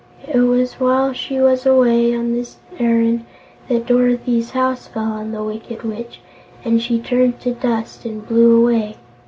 [0.27, 3.23] It was while she was away on this errand
[3.67, 6.21] that Dorothy's house fell on the Wicked Witch,
[6.65, 8.97] and she turned to dust and blew away.